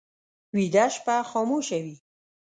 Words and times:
ویده 0.55 0.85
شپه 0.93 1.15
خاموشه 1.31 1.79
وي 1.85 1.95